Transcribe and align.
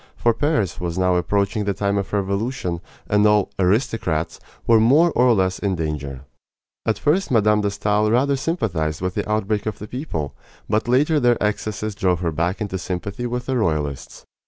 For 0.15 0.33
Paris 0.33 0.79
was 0.79 0.97
now 0.97 1.15
approaching 1.15 1.65
the 1.65 1.75
time 1.75 1.95
of 1.99 2.11
revolution, 2.11 2.81
and 3.07 3.23
all 3.27 3.51
"aristocrats" 3.59 4.39
were 4.65 4.79
more 4.79 5.11
or 5.11 5.31
less 5.35 5.59
in 5.59 5.75
danger. 5.75 6.21
At 6.87 6.97
first 6.97 7.29
Mme. 7.29 7.61
de 7.61 7.69
Stael 7.69 8.09
rather 8.09 8.35
sympathized 8.35 8.99
with 9.01 9.13
the 9.13 9.31
outbreak 9.31 9.67
of 9.67 9.77
the 9.77 9.87
people; 9.87 10.33
but 10.67 10.87
later 10.87 11.19
their 11.19 11.37
excesses 11.39 11.93
drove 11.93 12.21
her 12.21 12.31
back 12.31 12.59
into 12.61 12.79
sympathy 12.79 13.27
with 13.27 13.45
the 13.45 13.55
royalists. 13.59 14.25